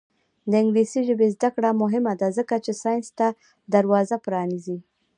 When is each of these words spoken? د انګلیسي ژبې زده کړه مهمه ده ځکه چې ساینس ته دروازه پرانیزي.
د 0.49 0.51
انګلیسي 0.61 0.99
ژبې 1.07 1.27
زده 1.35 1.49
کړه 1.55 1.69
مهمه 1.81 2.13
ده 2.21 2.27
ځکه 2.37 2.55
چې 2.65 2.71
ساینس 2.81 3.07
ته 3.19 3.27
دروازه 3.73 4.15
پرانیزي. 4.25 4.77